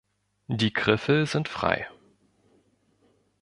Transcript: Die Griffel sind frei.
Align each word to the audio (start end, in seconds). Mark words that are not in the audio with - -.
Die 0.47 0.73
Griffel 0.73 1.27
sind 1.27 1.47
frei. 1.47 1.87